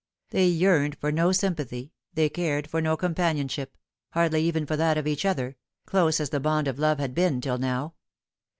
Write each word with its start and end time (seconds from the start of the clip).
They 0.31 0.47
yearned 0.47 0.97
for 0.97 1.11
no 1.11 1.31
sympathy, 1.31 1.93
they 2.11 2.27
cared 2.27 2.67
for 2.67 2.81
no 2.81 2.97
companionship 2.97 3.77
hardly 4.13 4.43
even 4.45 4.65
for 4.65 4.75
that 4.75 4.97
of 4.97 5.05
each 5.05 5.25
other, 5.25 5.57
close 5.85 6.19
as 6.19 6.31
the 6.31 6.39
bond 6.39 6.67
of 6.67 6.79
love 6.79 6.97
60 6.97 6.97
The 6.97 6.97
Fatal 6.97 7.03
Thrw. 7.03 7.03
had 7.25 7.33
been 7.33 7.41
till 7.41 7.57
now. 7.59 7.93